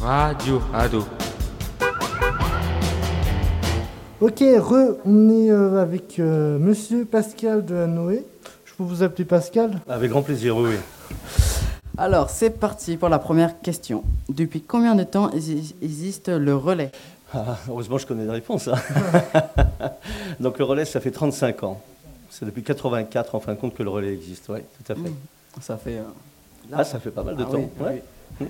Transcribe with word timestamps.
Radio 0.00 0.60
Ado. 0.72 1.04
Ok, 4.20 4.40
re, 4.40 4.96
on 5.04 5.30
est 5.30 5.50
euh, 5.50 5.80
avec 5.80 6.18
euh, 6.18 6.58
Monsieur 6.58 7.04
Pascal 7.04 7.64
de 7.64 7.86
Noé. 7.86 8.24
Je 8.64 8.74
peux 8.74 8.82
vous 8.84 9.02
appeler 9.02 9.24
Pascal? 9.24 9.80
Avec 9.88 10.10
grand 10.10 10.22
plaisir, 10.22 10.56
oui. 10.56 10.74
Alors, 11.96 12.30
c'est 12.30 12.50
parti 12.50 12.96
pour 12.96 13.08
la 13.08 13.18
première 13.18 13.60
question. 13.60 14.04
Depuis 14.28 14.62
combien 14.62 14.94
de 14.94 15.04
temps 15.04 15.28
exi- 15.30 15.74
existe 15.82 16.28
le 16.28 16.54
relais? 16.56 16.92
Ah, 17.32 17.56
heureusement, 17.68 17.98
je 17.98 18.06
connais 18.06 18.24
les 18.24 18.30
réponses. 18.30 18.68
hein. 18.68 18.76
Donc 20.40 20.58
le 20.58 20.64
relais, 20.64 20.84
ça 20.84 21.00
fait 21.00 21.10
35 21.10 21.62
ans. 21.62 21.80
C'est 22.30 22.44
depuis 22.44 22.62
84, 22.62 23.34
en 23.34 23.40
fin 23.40 23.52
de 23.54 23.58
compte, 23.58 23.74
que 23.74 23.82
le 23.82 23.90
relais 23.90 24.12
existe. 24.12 24.46
Oui, 24.48 24.60
tout 24.84 24.92
à 24.92 24.96
fait. 24.96 25.12
Ça 25.60 25.76
fait. 25.76 25.98
euh, 25.98 26.02
Ah, 26.72 26.84
ça 26.84 27.00
fait 27.00 27.10
pas 27.10 27.22
mal 27.22 27.36
de 27.36 27.42
ah 27.42 27.50
temps. 27.50 27.58
oui, 27.58 27.84
ouais. 27.84 28.02
oui. 28.40 28.46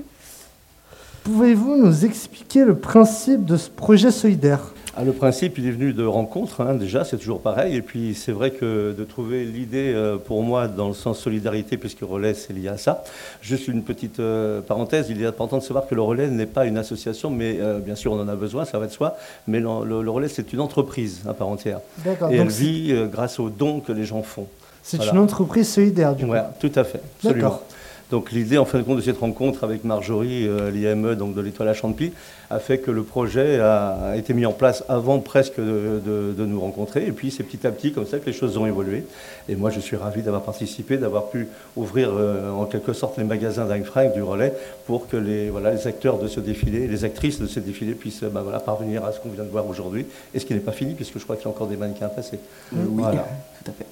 Pouvez-vous 1.25 1.77
nous 1.77 2.05
expliquer 2.05 2.65
le 2.65 2.75
principe 2.77 3.45
de 3.45 3.57
ce 3.57 3.69
projet 3.71 4.11
solidaire? 4.11 4.61
Ah, 4.97 5.05
le 5.05 5.13
principe, 5.13 5.57
il 5.59 5.67
est 5.69 5.71
venu 5.71 5.93
de 5.93 6.05
rencontres, 6.05 6.61
hein, 6.63 6.75
déjà, 6.75 7.05
c'est 7.05 7.17
toujours 7.17 7.41
pareil. 7.41 7.77
Et 7.77 7.83
puis, 7.83 8.15
c'est 8.15 8.33
vrai 8.33 8.51
que 8.51 8.93
de 8.97 9.05
trouver 9.05 9.45
l'idée, 9.45 9.93
euh, 9.95 10.17
pour 10.17 10.43
moi, 10.43 10.67
dans 10.67 10.89
le 10.89 10.95
sens 10.95 11.19
solidarité, 11.21 11.77
puisque 11.77 12.01
relais, 12.01 12.35
c'est 12.35 12.53
lié 12.53 12.69
à 12.69 12.77
ça. 12.77 13.05
Juste 13.41 13.69
une 13.69 13.83
petite 13.85 14.19
euh, 14.19 14.61
parenthèse, 14.61 15.07
il 15.09 15.23
est 15.23 15.27
important 15.27 15.59
de 15.59 15.63
savoir 15.63 15.87
que 15.87 15.95
le 15.95 16.03
relais 16.03 16.27
n'est 16.29 16.47
pas 16.47 16.67
une 16.67 16.77
association, 16.77 17.31
mais 17.31 17.59
euh, 17.61 17.79
bien 17.79 17.95
sûr, 17.95 18.13
on 18.13 18.21
en 18.21 18.29
a 18.29 18.35
besoin, 18.35 18.65
ça 18.65 18.79
va 18.81 18.87
de 18.89 18.93
soi. 18.93 19.17
Mais 19.47 19.61
le, 19.61 19.69
le- 19.87 20.03
le 20.03 20.11
relais, 20.11 20.29
c'est 20.29 20.53
une 20.53 20.61
entreprise 20.61 21.21
à 21.29 21.35
part 21.35 21.49
entière. 21.49 21.79
D'accord. 22.05 22.31
Et 22.31 22.35
elle 22.35 22.41
donc 22.41 22.51
c'est- 22.51 22.63
vit 22.65 22.95
grâce 23.13 23.39
aux 23.39 23.49
dons 23.49 23.81
que 23.81 23.93
les 23.93 24.05
gens 24.05 24.23
font. 24.23 24.47
C'est 24.83 24.97
voilà. 24.97 25.13
une 25.13 25.19
entreprise 25.19 25.69
solidaire, 25.69 26.17
du 26.17 26.25
coup. 26.25 26.33
Ouais, 26.33 26.43
tout 26.59 26.73
à 26.75 26.83
fait, 26.85 27.01
absolument. 27.23 27.61
Donc 28.11 28.33
l'idée, 28.33 28.59
en 28.59 28.65
fin 28.65 28.79
de 28.79 28.83
compte, 28.83 28.97
de 28.97 29.03
cette 29.03 29.19
rencontre 29.19 29.63
avec 29.63 29.85
Marjorie, 29.85 30.47
euh, 30.47 30.71
l'IME, 30.71 31.15
donc 31.15 31.35
de 31.35 31.41
l'Étoile 31.41 31.69
à 31.69 31.75
Champy, 31.75 32.13
a 32.51 32.59
fait 32.59 32.79
que 32.79 32.91
le 32.91 33.05
projet 33.05 33.61
a, 33.61 34.15
été 34.17 34.35
mis 34.35 34.45
en 34.47 34.53
place 34.53 34.83
avant 34.89 35.21
presque 35.21 35.59
de, 35.61 36.01
de- 36.05 36.33
de 36.37 36.45
nous 36.47 36.61
rencontrer. 36.61 37.07
Et 37.07 37.13
puis 37.13 37.31
c'est 37.31 37.45
petit 37.45 37.65
à 37.67 37.71
petit 37.71 37.93
comme 37.93 38.07
ça 38.07 38.19
que 38.19 38.27
les 38.27 38.33
choses 38.33 38.57
ont 38.57 38.67
évolué. 38.67 39.05
Et 39.49 39.55
moi, 39.55 39.71
je 39.71 39.79
suis 39.79 39.97
ravi 39.97 40.23
d'avoir 40.23 40.43
participé, 40.43 40.97
d'avoir 40.97 41.27
pu 41.31 41.47
ouvrir 41.77 42.11
euh, 42.13 42.51
en 42.51 42.65
quelque 42.65 42.93
sorte 42.93 43.17
les 43.19 43.25
magasins 43.25 43.67
d'Einfrank 43.67 44.13
du 44.13 44.23
relais 44.23 44.53
pour 44.87 45.07
que 45.09 45.17
les, 45.17 45.49
voilà, 45.51 45.71
les 45.73 45.87
acteurs 45.87 46.19
de 46.19 46.27
ce 46.27 46.41
défilé, 46.41 46.89
les 46.89 47.05
actrices 47.05 47.39
de 47.41 47.47
ce 47.47 47.61
défilé 47.61 47.95
puissent 47.95 48.25
euh, 48.25 48.29
bah, 48.29 48.41
voilà, 48.43 48.59
parvenir 48.59 49.05
à 49.05 49.13
ce 49.13 49.21
qu'on 49.21 49.29
vient 49.31 49.45
de 49.45 49.51
voir 49.51 49.69
aujourd'hui. 49.69 50.05
Et 50.35 50.41
ce 50.41 50.47
qui 50.47 50.55
n'est 50.55 50.61
pas 50.61 50.73
fini, 50.73 50.95
puisque 50.95 51.19
je 51.19 51.23
crois 51.25 51.37
qu'il 51.37 51.45
y 51.45 51.49
a 51.49 51.51
encore 51.51 51.69
des 51.69 51.77
mannequins 51.77 52.07
à 52.07 52.11
passer. 52.11 52.39
oui, 52.73 52.79
Voilà. 52.97 53.29
tout 53.65 53.71
à 53.71 53.73
fait. 53.75 53.87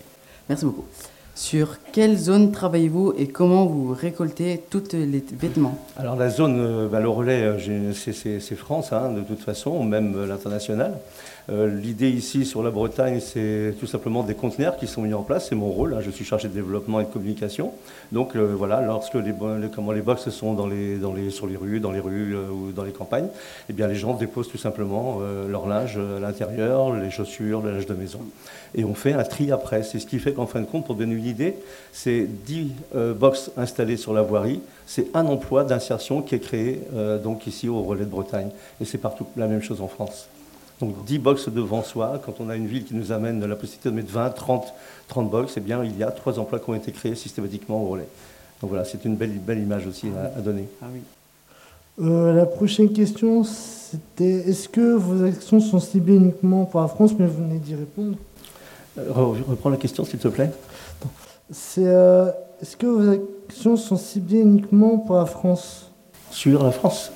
Merci 0.48 0.64
beaucoup. 0.64 0.84
Sur 1.38 1.76
quelle 1.92 2.16
zone 2.18 2.50
travaillez-vous 2.50 3.14
et 3.16 3.28
comment 3.28 3.64
vous 3.64 3.94
récoltez 3.94 4.60
tous 4.70 4.82
les 4.92 5.22
vêtements? 5.38 5.78
Alors 5.96 6.16
la 6.16 6.30
zone, 6.30 6.56
euh, 6.58 6.88
bah, 6.88 6.98
le 6.98 7.08
relais, 7.08 7.42
euh, 7.42 7.92
c'est- 7.94 8.56
France, 8.56 8.92
hein, 8.92 9.12
de 9.12 9.20
toute 9.20 9.38
façon, 9.38 9.84
même 9.84 10.14
euh, 10.16 10.26
l'international. 10.26 10.94
L'idée 11.50 12.10
ici 12.10 12.44
sur 12.44 12.62
la 12.62 12.70
Bretagne, 12.70 13.20
c'est 13.20 13.72
tout 13.80 13.86
simplement 13.86 14.22
des 14.22 14.34
conteneurs 14.34 14.76
qui 14.76 14.86
sont 14.86 15.00
mis 15.00 15.14
en 15.14 15.22
place. 15.22 15.46
C'est 15.48 15.54
mon 15.54 15.70
rôle. 15.70 15.94
hein, 15.94 16.00
je 16.02 16.10
suis 16.10 16.26
chargé 16.26 16.46
de 16.46 16.52
développement 16.52 17.00
et 17.00 17.04
de 17.04 17.08
communication. 17.08 17.72
Donc 18.12 18.36
voilà, 18.36 18.82
lorsque 18.82 19.14
les, 19.14 19.32
les- 19.32 19.68
comment 19.74 19.92
les 19.92 20.02
box 20.02 20.28
sont 20.28 20.52
dans 20.52 20.66
les, 20.66 20.96
dans 20.98 21.14
les, 21.14 21.30
sur 21.30 21.46
les 21.46 21.56
rues, 21.56 21.80
dans 21.80 21.90
les 21.90 22.00
rues 22.00 22.36
ou 22.36 22.72
dans 22.72 22.82
les 22.82 22.92
campagnes, 22.92 23.28
eh 23.70 23.72
bien 23.72 23.86
les 23.88 23.94
gens 23.94 24.12
déposent 24.12 24.50
tout 24.50 24.58
simplement 24.58 25.20
leur 25.48 25.66
linge 25.66 25.96
à 25.96 26.20
l'intérieur, 26.20 26.92
les 26.94 27.10
chaussures, 27.10 27.62
le 27.62 27.70
linge 27.72 27.86
de 27.86 27.94
maison. 27.94 28.20
Et 28.74 28.84
on 28.84 28.92
fait 28.94 29.14
un 29.14 29.24
tri 29.24 29.50
après. 29.50 29.82
C'est 29.84 30.00
ce 30.00 30.06
qui 30.06 30.18
fait 30.18 30.34
qu'en 30.34 30.44
fin 30.46 30.60
de 30.60 30.66
compte, 30.66 30.84
pour 30.84 30.96
donner 30.96 31.14
une 31.28 31.34
idée, 31.34 31.54
c'est 31.92 32.26
10 32.46 32.68
euh, 32.94 33.14
box 33.14 33.50
installées 33.56 33.96
sur 33.96 34.12
la 34.12 34.22
voirie. 34.22 34.60
C'est 34.86 35.06
un 35.14 35.26
emploi 35.26 35.64
d'insertion 35.64 36.22
qui 36.22 36.34
est 36.34 36.38
créé 36.40 36.80
euh, 36.94 37.18
donc 37.18 37.46
ici 37.46 37.68
au 37.68 37.82
relais 37.82 38.04
de 38.04 38.10
Bretagne. 38.10 38.48
Et 38.80 38.84
c'est 38.84 38.98
partout 38.98 39.26
la 39.36 39.46
même 39.46 39.62
chose 39.62 39.80
en 39.80 39.88
France. 39.88 40.26
Donc 40.80 41.04
10 41.04 41.18
box 41.18 41.48
devant 41.48 41.82
soi, 41.82 42.20
quand 42.24 42.34
on 42.40 42.48
a 42.48 42.56
une 42.56 42.66
ville 42.66 42.84
qui 42.84 42.94
nous 42.94 43.10
amène 43.12 43.44
la 43.44 43.56
possibilité 43.56 43.90
de 43.90 43.94
mettre 43.94 44.12
20, 44.12 44.30
30, 44.30 44.72
30 45.08 45.30
box, 45.30 45.54
eh 45.56 45.60
bien 45.60 45.82
il 45.84 45.96
y 45.98 46.02
a 46.04 46.10
trois 46.10 46.38
emplois 46.38 46.60
qui 46.60 46.70
ont 46.70 46.74
été 46.74 46.92
créés 46.92 47.14
systématiquement 47.16 47.82
au 47.82 47.88
relais. 47.88 48.08
Donc 48.60 48.70
voilà, 48.70 48.84
c'est 48.84 49.04
une 49.04 49.16
belle, 49.16 49.30
belle 49.38 49.58
image 49.58 49.86
aussi 49.86 50.06
à, 50.16 50.38
à 50.38 50.40
donner. 50.40 50.64
Ah 50.82 50.86
oui. 50.92 51.00
Euh, 52.00 52.32
la 52.32 52.46
prochaine 52.46 52.92
question, 52.92 53.42
c'était 53.42 54.48
est-ce 54.48 54.68
que 54.68 54.94
vos 54.94 55.24
actions 55.24 55.60
sont 55.60 55.80
ciblées 55.80 56.14
uniquement 56.14 56.64
pour 56.64 56.80
la 56.80 56.86
France 56.88 57.10
Mais 57.18 57.26
vous 57.26 57.42
venez 57.42 57.58
d'y 57.58 57.74
répondre? 57.74 58.16
Euh, 58.98 59.10
re- 59.10 59.42
reprends 59.48 59.70
la 59.70 59.76
question 59.78 60.04
s'il 60.04 60.20
te 60.20 60.28
plaît. 60.28 60.50
C'est 61.50 61.86
euh, 61.86 62.30
est-ce 62.60 62.76
que 62.76 62.86
vos 62.86 63.10
actions 63.10 63.76
sont 63.76 63.96
ciblées 63.96 64.40
uniquement 64.40 64.98
pour 64.98 65.16
la 65.16 65.26
France? 65.26 65.90
Sur 66.30 66.62
la 66.62 66.70
France? 66.70 67.10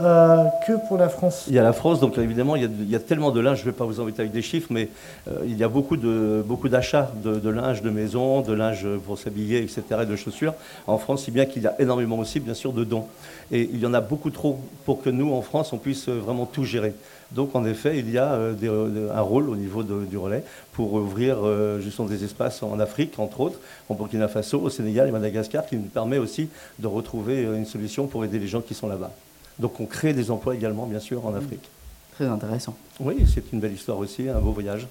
Euh, 0.00 0.44
Que 0.66 0.72
pour 0.88 0.98
la 0.98 1.08
France 1.08 1.44
Il 1.46 1.54
y 1.54 1.58
a 1.58 1.62
la 1.62 1.72
France, 1.72 2.00
donc 2.00 2.18
évidemment, 2.18 2.56
il 2.56 2.90
y 2.90 2.96
a, 2.96 2.98
tellement 2.98 3.30
de 3.30 3.38
linge, 3.38 3.58
je 3.58 3.66
ne 3.66 3.70
vais 3.70 3.76
pas 3.76 3.84
vous 3.84 4.00
embêter 4.00 4.22
avec 4.22 4.32
des 4.32 4.42
chiffres, 4.42 4.68
mais 4.70 4.88
euh, 5.28 5.42
il 5.44 5.56
y 5.56 5.62
a 5.62 5.68
beaucoup 5.68 5.96
de 5.96 6.42
beaucoup 6.44 6.68
d'achats 6.68 7.12
de, 7.22 7.48
linge 7.48 7.80
de 7.80 7.90
maison, 7.90 8.40
de 8.40 8.52
linge 8.52 8.86
pour 9.06 9.18
s'habiller, 9.18 9.62
etc., 9.62 9.82
et 10.02 10.06
de 10.06 10.16
chaussures 10.16 10.54
en 10.88 10.98
France, 10.98 11.24
si 11.24 11.30
bien 11.30 11.46
qu'il 11.46 11.62
y 11.62 11.66
a 11.68 11.74
énormément 11.78 12.18
aussi, 12.18 12.40
bien 12.40 12.54
sûr, 12.54 12.72
de 12.72 12.82
dons. 12.82 13.04
Et 13.52 13.68
il 13.72 13.78
y 13.78 13.86
en 13.86 13.94
a 13.94 14.00
beaucoup 14.00 14.30
trop 14.30 14.58
pour 14.84 15.00
que 15.00 15.10
nous, 15.10 15.32
en 15.32 15.42
France, 15.42 15.72
on 15.72 15.78
puisse 15.78 16.08
vraiment 16.08 16.46
tout 16.46 16.64
gérer. 16.64 16.94
Donc, 17.30 17.54
en 17.54 17.64
effet, 17.64 17.98
il 17.98 18.10
y 18.10 18.18
a 18.18 18.32
euh, 18.32 19.10
un 19.14 19.20
rôle 19.20 19.48
au 19.48 19.56
niveau 19.56 19.84
du 19.84 20.18
relais 20.18 20.42
pour 20.72 20.94
ouvrir 20.94 21.38
justement 21.80 22.08
des 22.08 22.24
espaces 22.24 22.64
en 22.64 22.80
Afrique, 22.80 23.18
entre 23.18 23.40
autres, 23.40 23.60
en 23.88 23.94
Burkina 23.94 24.26
Faso, 24.26 24.60
au 24.60 24.70
Sénégal 24.70 25.08
et 25.08 25.12
Madagascar, 25.12 25.64
qui 25.66 25.76
nous 25.76 25.82
permet 25.82 26.18
aussi 26.18 26.48
de 26.80 26.88
retrouver 26.88 27.42
une 27.42 27.66
solution 27.66 28.08
pour 28.08 28.24
aider 28.24 28.40
les 28.40 28.48
gens 28.48 28.60
qui 28.60 28.74
sont 28.74 28.88
là-bas. 28.88 29.12
Donc, 29.58 29.80
on 29.80 29.86
crée 29.86 30.12
des 30.12 30.30
emplois 30.30 30.54
également, 30.54 30.86
bien 30.86 31.00
sûr, 31.00 31.24
en 31.26 31.34
Afrique. 31.34 31.68
Très 32.14 32.26
intéressant. 32.26 32.76
Oui, 33.00 33.24
c'est 33.32 33.52
une 33.52 33.60
belle 33.60 33.72
histoire 33.72 33.98
aussi, 33.98 34.28
un 34.28 34.40
beau 34.40 34.52
voyage. 34.52 34.86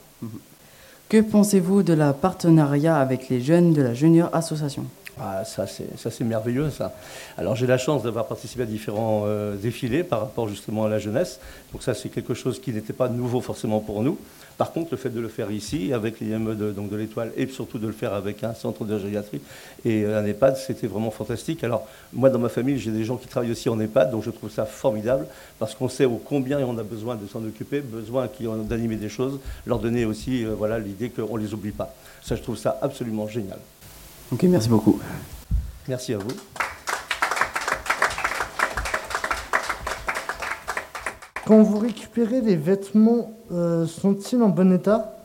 Que 1.09 1.21
pensez-vous 1.21 1.83
de 1.83 1.93
la 1.93 2.13
partenariat 2.13 2.97
avec 2.97 3.29
les 3.29 3.41
jeunes 3.41 3.73
de 3.73 3.81
la 3.81 3.93
Junior 3.93 4.29
Association? 4.33 4.85
Ah, 5.19 5.43
ça, 5.45 5.67
c'est, 5.67 6.21
merveilleux, 6.21 6.71
ça. 6.71 6.91
Alors, 7.37 7.55
j'ai 7.55 7.67
la 7.67 7.77
chance 7.77 8.01
d'avoir 8.01 8.25
participé 8.25 8.63
à 8.63 8.65
différents 8.65 9.23
euh, 9.25 9.55
défilés 9.55 10.03
par 10.03 10.21
rapport 10.21 10.47
justement 10.47 10.85
à 10.85 10.89
la 10.89 10.97
jeunesse. 10.97 11.39
Donc, 11.71 11.83
ça, 11.83 11.93
c'est 11.93 12.09
quelque 12.09 12.33
chose 12.33 12.59
qui 12.59 12.71
n'était 12.71 12.93
pas 12.93 13.09
nouveau 13.09 13.39
forcément 13.39 13.79
pour 13.79 14.01
nous. 14.01 14.17
Par 14.57 14.71
contre, 14.71 14.89
le 14.91 14.97
fait 14.97 15.09
de 15.09 15.19
le 15.19 15.27
faire 15.27 15.51
ici, 15.51 15.93
avec 15.93 16.19
l'IME 16.19 16.55
de, 16.55 16.95
l'Étoile, 16.95 17.31
et 17.37 17.47
surtout 17.47 17.79
de 17.79 17.87
le 17.87 17.93
faire 17.93 18.13
avec 18.13 18.43
un 18.43 18.53
centre 18.53 18.85
de 18.85 18.99
gériatrie 18.99 19.41
et 19.83 20.05
un 20.05 20.25
EHPAD, 20.25 20.57
c'était 20.57 20.87
vraiment 20.87 21.11
fantastique. 21.11 21.63
Alors, 21.63 21.87
moi, 22.11 22.29
dans 22.29 22.39
ma 22.39 22.49
famille, 22.49 22.77
j'ai 22.77 22.91
des 22.91 23.03
gens 23.03 23.17
qui 23.17 23.27
travaillent 23.27 23.51
aussi 23.51 23.69
en 23.69 23.79
EHPAD, 23.79 24.11
donc 24.11 24.23
je 24.23 24.29
trouve 24.29 24.51
ça 24.51 24.65
formidable, 24.65 25.25
parce 25.57 25.73
qu'on 25.73 25.89
sait 25.89 26.07
combien 26.25 26.59
on 26.59 26.77
a 26.77 26.83
besoin 26.83 27.15
de 27.15 27.27
s'en 27.27 27.43
occuper, 27.43 27.81
besoin 27.81 28.29
ont 28.45 28.57
d'animer 28.57 28.95
des 28.95 29.09
choses, 29.09 29.39
leur 29.65 29.79
donner 29.79 30.05
aussi 30.05 30.45
euh, 30.45 30.53
voilà, 30.55 30.77
l'idée 30.79 31.09
qu'on 31.09 31.37
ne 31.37 31.43
les 31.43 31.53
oublie 31.53 31.71
pas. 31.71 31.93
Ça, 32.21 32.35
je 32.35 32.41
trouve 32.41 32.57
ça 32.57 32.77
absolument 32.81 33.27
génial. 33.27 33.59
Ok, 34.31 34.43
merci 34.43 34.69
beaucoup. 34.69 34.99
Merci 35.87 36.13
à 36.13 36.17
vous. 36.17 36.29
Quand 41.45 41.61
vous 41.61 41.77
récupérez 41.77 42.41
les 42.41 42.55
vêtements, 42.55 43.31
euh, 43.51 43.85
sont-ils 43.85 44.41
en 44.41 44.49
bon 44.49 44.71
état? 44.71 45.17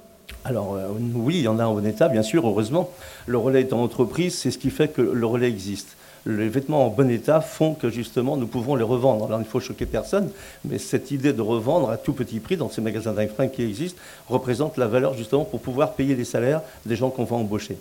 Alors 0.45 0.75
euh, 0.75 0.89
oui, 1.15 1.37
il 1.37 1.43
y 1.43 1.49
en 1.49 1.59
a 1.59 1.65
en 1.65 1.75
bon 1.75 1.87
état, 1.87 2.09
bien 2.09 2.23
sûr, 2.23 2.47
heureusement. 2.47 2.91
Le 3.27 3.39
relais 3.39 3.63
étant 3.63 3.83
entreprise, 3.83 4.37
c'est 4.37 4.51
ce 4.51 4.59
qui 4.59 4.71
fait 4.71 4.89
que 4.89 5.01
le 5.01 5.27
relais 5.27 5.49
existe. 5.49 5.97
Les 6.27 6.49
vêtements 6.49 6.87
en 6.87 6.89
bon 6.89 7.09
état 7.09 7.41
font 7.41 7.75
que 7.75 7.89
justement 7.89 8.37
nous 8.37 8.49
pouvons 8.49 8.75
les 8.75 8.83
revendre. 8.83 9.27
Alors 9.27 9.39
il 9.39 9.45
ne 9.45 9.49
faut 9.49 9.61
choquer 9.61 9.87
personne, 9.87 10.31
mais 10.65 10.79
cette 10.79 11.13
idée 11.13 11.33
de 11.33 11.41
revendre 11.41 11.89
à 11.89 11.97
tout 11.97 12.13
petit 12.13 12.41
prix 12.41 12.57
dans 12.57 12.69
ces 12.69 12.81
magasins 12.81 13.13
d'infringt 13.13 13.49
qui 13.49 13.63
existent 13.63 14.01
représente 14.29 14.77
la 14.77 14.89
valeur 14.89 15.15
justement 15.15 15.45
pour 15.45 15.61
pouvoir 15.61 15.93
payer 15.93 16.17
les 16.17 16.25
salaires 16.25 16.63
des 16.85 16.97
gens 16.97 17.11
qu'on 17.11 17.25
va 17.25 17.37
embaucher. 17.37 17.79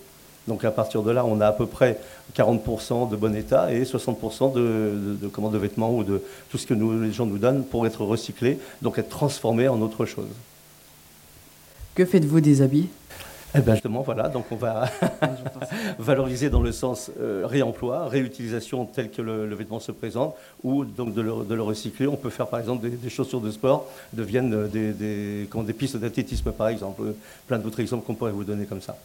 Donc 0.48 0.64
à 0.64 0.72
partir 0.72 1.04
de 1.04 1.12
là, 1.12 1.26
on 1.26 1.42
a 1.42 1.48
à 1.48 1.52
peu 1.52 1.66
près 1.66 2.00
40% 2.36 3.10
de 3.10 3.16
bon 3.16 3.36
état 3.36 3.74
et 3.74 3.84
60% 3.84 4.54
de, 4.54 4.60
de, 4.60 5.16
de, 5.24 5.28
comment, 5.28 5.50
de 5.50 5.58
vêtements 5.58 5.94
ou 5.94 6.04
de 6.04 6.22
tout 6.50 6.58
ce 6.58 6.66
que 6.66 6.74
nous, 6.74 7.02
les 7.02 7.12
gens 7.12 7.26
nous 7.26 7.38
donnent 7.38 7.64
pour 7.64 7.86
être 7.86 8.04
recyclés, 8.04 8.60
donc 8.82 8.98
être 8.98 9.10
transformés 9.10 9.68
en 9.68 9.82
autre 9.82 10.06
chose. 10.06 10.28
Que 11.96 12.06
faites-vous 12.06 12.42
des 12.42 12.62
habits? 12.62 12.90
Eh 13.56 13.62
bien 13.62 13.74
justement, 13.74 14.02
voilà, 14.02 14.28
donc 14.28 14.46
on 14.52 14.56
va 14.56 14.90
valoriser 16.00 16.50
dans 16.50 16.62
le 16.62 16.72
sens 16.72 17.10
euh, 17.20 17.44
réemploi, 17.46 18.08
réutilisation 18.08 18.86
tel 18.86 19.10
que 19.10 19.22
le, 19.22 19.48
le, 19.48 19.56
vêtement 19.56 19.80
se 19.80 19.92
présente, 19.92 20.36
ou 20.64 20.84
donc 20.86 21.14
de 21.14 21.22
le, 21.22 21.46
de 21.48 21.56
le, 21.56 21.64
recycler. 21.64 22.08
On 22.08 22.18
peut 22.18 22.30
faire 22.30 22.48
par 22.48 22.60
exemple 22.60 22.88
des, 22.88 22.96
des 22.96 23.10
chaussures 23.10 23.42
de 23.42 23.50
sport 23.50 23.88
deviennent 24.14 24.68
des, 24.68 24.92
des, 24.92 25.48
des 25.52 25.74
pistes 25.74 25.98
d'athlétisme 25.98 26.52
par 26.52 26.68
exemple, 26.68 27.02
plein 27.48 27.58
d'autres 27.58 27.80
exemples 27.80 28.06
qu'on 28.06 28.16
pourrait 28.16 28.32
vous 28.32 28.44
donner 28.44 28.66
comme 28.66 28.82
ça. 28.82 28.98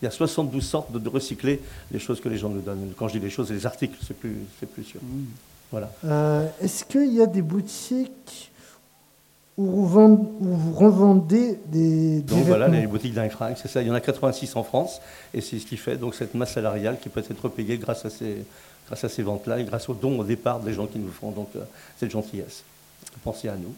Il 0.00 0.04
y 0.04 0.08
a 0.08 0.10
72 0.10 0.64
sortes 0.64 0.92
de, 0.92 0.98
de, 0.98 1.08
recycler 1.08 1.60
les 1.90 1.98
choses 1.98 2.20
que 2.20 2.28
les 2.28 2.38
gens 2.38 2.48
nous 2.48 2.60
donnent. 2.60 2.92
Quand 2.96 3.08
je 3.08 3.18
dis 3.18 3.24
les 3.24 3.30
choses, 3.30 3.50
les 3.50 3.66
articles, 3.66 3.96
c'est 4.06 4.16
plus, 4.16 4.36
c'est 4.60 4.70
plus 4.70 4.84
sûr. 4.84 5.00
Mmh. 5.02 5.24
Voilà. 5.70 5.90
Euh, 6.04 6.46
Est-ce 6.62 6.84
qu'il 6.84 7.12
y 7.12 7.20
a 7.20 7.26
des 7.26 7.42
boutiques 7.42 8.50
où 9.56 9.64
vous, 9.64 9.86
vendez, 9.86 10.28
où 10.40 10.54
vous 10.54 10.72
revendez 10.72 11.58
des, 11.66 12.20
des 12.20 12.22
Donc 12.22 12.44
voilà, 12.44 12.68
les 12.68 12.86
boutiques 12.86 13.14
d'Infranc, 13.14 13.54
c'est 13.56 13.68
ça. 13.68 13.82
Il 13.82 13.88
y 13.88 13.90
en 13.90 13.94
a 13.94 14.00
86 14.00 14.54
en 14.54 14.62
France, 14.62 15.00
et 15.34 15.40
c'est 15.40 15.58
ce 15.58 15.66
qui 15.66 15.76
fait 15.76 15.96
donc 15.96 16.14
cette 16.14 16.34
masse 16.34 16.52
salariale 16.52 16.98
qui 17.02 17.08
peut 17.08 17.24
être 17.28 17.48
payée 17.48 17.76
grâce 17.76 18.04
à 18.04 18.10
ces, 18.10 18.44
grâce 18.86 19.02
à 19.02 19.08
ces 19.08 19.22
ventes-là 19.22 19.58
et 19.58 19.64
grâce 19.64 19.88
aux 19.88 19.94
dons 19.94 20.20
au 20.20 20.24
départ 20.24 20.60
des 20.60 20.72
gens 20.72 20.86
qui 20.86 20.98
nous 20.98 21.10
font 21.10 21.32
donc 21.32 21.48
cette 21.98 22.10
gentillesse. 22.10 22.62
Pensez 23.24 23.48
à 23.48 23.56
nous. 23.56 23.74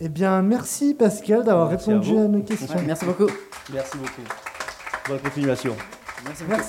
Eh 0.00 0.08
bien, 0.08 0.42
merci 0.42 0.94
Pascal 0.94 1.44
d'avoir 1.44 1.70
Merci 1.70 1.90
répondu 1.90 2.18
à 2.18 2.28
nos 2.28 2.42
questions. 2.42 2.82
Merci 2.86 3.04
beaucoup. 3.04 3.30
Merci 3.72 3.96
beaucoup. 3.96 4.53
Bonne 5.06 5.20
continuation. 5.20 5.76
Merci 6.24 6.44
beaucoup. 6.44 6.62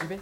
Merci. 0.00 0.16